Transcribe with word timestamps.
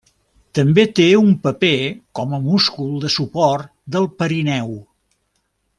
També 0.59 0.85
té 0.99 1.05
un 1.17 1.27
paper 1.43 1.71
com 2.21 2.33
a 2.37 2.41
múscul 2.47 2.95
de 3.05 3.13
suport 3.17 3.69
del 3.97 4.09
perineu. 4.23 4.77